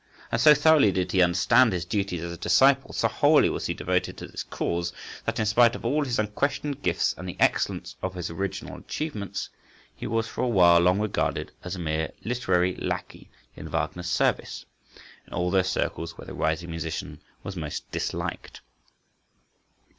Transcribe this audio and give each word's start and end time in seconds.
And 0.31 0.41
so 0.41 0.55
thoroughly 0.55 0.91
did 0.91 1.11
he 1.11 1.21
understand 1.21 1.71
his 1.71 1.85
duties 1.85 2.23
as 2.23 2.31
a 2.33 2.37
disciple, 2.37 2.91
so 2.91 3.07
wholly 3.07 3.49
was 3.51 3.67
he 3.67 3.75
devoted 3.75 4.17
to 4.17 4.27
this 4.27 4.41
cause, 4.41 4.91
that, 5.25 5.37
in 5.39 5.45
spite 5.45 5.75
of 5.75 5.85
all 5.85 6.03
his 6.03 6.17
unquestioned 6.17 6.81
gifts 6.81 7.13
and 7.15 7.29
the 7.29 7.37
excellence 7.39 7.95
of 8.01 8.15
his 8.15 8.31
original 8.31 8.79
achievements, 8.79 9.51
he 9.95 10.07
was 10.07 10.27
for 10.27 10.41
a 10.43 10.47
long 10.79 10.97
while 10.97 11.05
regarded 11.05 11.51
as 11.63 11.75
a 11.75 11.79
mere 11.79 12.09
"literary 12.23 12.73
lackey" 12.77 13.29
in 13.55 13.69
Wagner's 13.69 14.09
service, 14.09 14.65
in 15.27 15.33
all 15.33 15.51
those 15.51 15.69
circles 15.69 16.17
where 16.17 16.25
the 16.25 16.33
rising 16.33 16.71
musician 16.71 17.21
was 17.43 17.55
most 17.55 17.91
disliked. 17.91 18.61